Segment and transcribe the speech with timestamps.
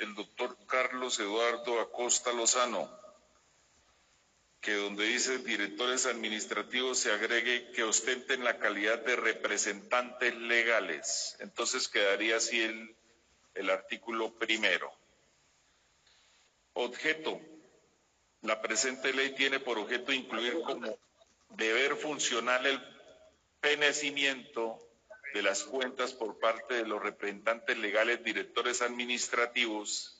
[0.00, 2.90] el doctor Carlos Eduardo Acosta Lozano,
[4.60, 11.36] que donde dice directores administrativos se agregue que ostenten la calidad de representantes legales.
[11.40, 14.92] Entonces quedaría así el, artículo primero.
[16.74, 17.40] Objeto.
[18.42, 20.98] La presente ley tiene por objeto incluir como
[21.50, 22.80] deber funcional el
[23.60, 24.78] penecimiento
[25.36, 30.18] de las cuentas por parte de los representantes legales, directores administrativos,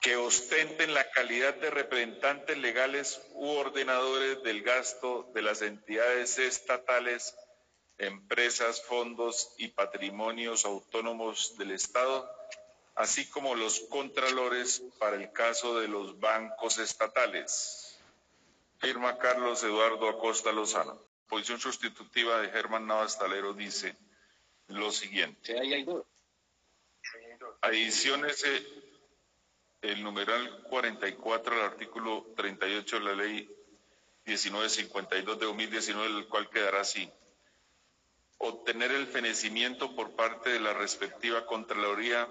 [0.00, 7.34] que ostenten la calidad de representantes legales u ordenadores del gasto de las entidades estatales,
[7.98, 12.30] empresas, fondos y patrimonios autónomos del Estado,
[12.94, 17.98] así como los contralores para el caso de los bancos estatales.
[18.78, 21.13] Firma Carlos Eduardo Acosta Lozano.
[21.28, 23.96] Posición sustitutiva de Germán Navas Talero dice
[24.68, 25.56] lo siguiente.
[27.60, 28.44] Adiciones
[29.82, 33.50] el numeral 44 al artículo 38 de la ley
[34.24, 37.10] 1952 de 2019, el cual quedará así.
[38.38, 42.28] Obtener el fenecimiento por parte de la respectiva Contraloría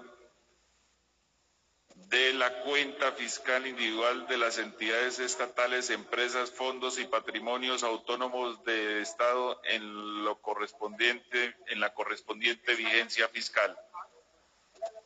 [2.08, 9.00] de la cuenta fiscal individual de las entidades estatales, empresas, fondos y patrimonios autónomos de
[9.00, 13.76] Estado en lo correspondiente, en la correspondiente vigencia fiscal.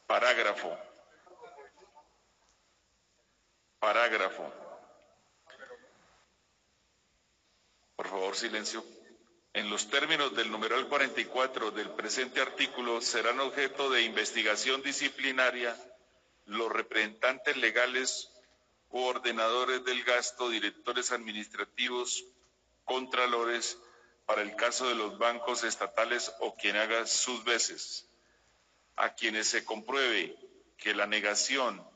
[0.06, 0.76] Parágrafo.
[3.78, 4.52] Parágrafo.
[7.96, 8.84] Por favor, silencio.
[9.52, 15.76] En los términos del numeral 44 del presente artículo serán objeto de investigación disciplinaria
[16.48, 18.30] los representantes legales
[18.90, 22.24] o ordenadores del gasto, directores administrativos,
[22.84, 23.78] contralores,
[24.26, 28.08] para el caso de los bancos estatales o quien haga sus veces,
[28.96, 30.36] a quienes se compruebe
[30.76, 31.86] que la negación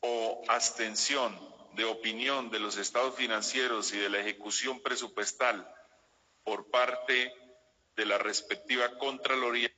[0.00, 1.38] o abstención
[1.74, 5.66] de opinión de los estados financieros y de la ejecución presupuestal
[6.44, 7.32] por parte
[7.96, 9.70] de la respectiva Contraloría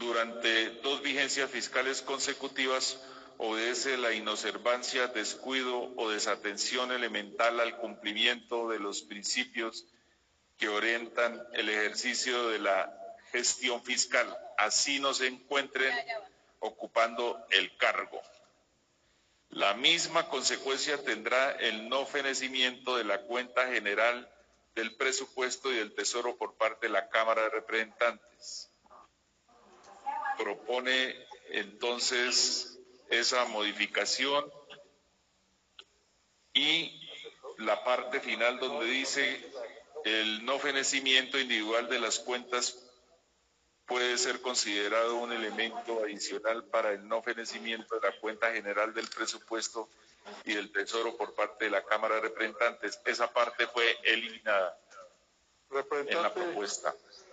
[0.00, 2.98] durante dos vigencias fiscales consecutivas
[3.36, 9.84] obedece la inobservancia, descuido o desatención elemental al cumplimiento de los principios
[10.56, 12.90] que orientan el ejercicio de la
[13.30, 15.94] gestión fiscal, así no se encuentren
[16.60, 18.22] ocupando el cargo.
[19.50, 24.30] La misma consecuencia tendrá el no fenecimiento de la cuenta general
[24.74, 28.69] del presupuesto y del Tesoro por parte de la Cámara de Representantes
[30.40, 31.14] propone
[31.50, 32.78] entonces
[33.10, 34.50] esa modificación
[36.54, 37.08] y
[37.58, 39.52] la parte final donde dice
[40.04, 42.78] el no fenecimiento individual de las cuentas
[43.86, 49.08] puede ser considerado un elemento adicional para el no fenecimiento de la cuenta general del
[49.08, 49.88] presupuesto
[50.44, 53.00] y del Tesoro por parte de la Cámara de Representantes.
[53.04, 54.78] Esa parte fue eliminada
[56.06, 56.94] en la propuesta.